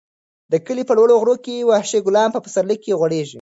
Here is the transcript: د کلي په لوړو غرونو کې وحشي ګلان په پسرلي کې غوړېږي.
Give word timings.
د 0.51 0.53
کلي 0.65 0.83
په 0.87 0.93
لوړو 0.97 1.15
غرونو 1.21 1.41
کې 1.45 1.67
وحشي 1.69 1.99
ګلان 2.05 2.29
په 2.33 2.39
پسرلي 2.45 2.77
کې 2.83 2.97
غوړېږي. 2.99 3.29